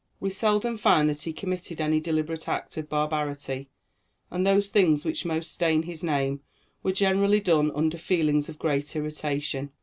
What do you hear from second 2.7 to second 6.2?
of barbarity, and those things which most stain his